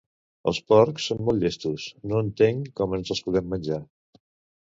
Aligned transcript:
Els 0.51 0.59
porcs 0.71 1.03
són 1.09 1.19
molt 1.27 1.43
llestos, 1.43 1.85
no 2.11 2.21
entenc 2.27 2.71
com 2.81 2.97
ens 2.99 3.13
els 3.17 3.21
podem 3.27 3.51
menjar. 3.53 3.81